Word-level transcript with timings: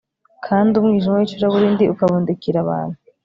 kandi 0.45 0.71
umwijima 0.75 1.17
wicuraburindi 1.19 1.83
ukabundikira 1.93 2.57
abantu 2.65 2.97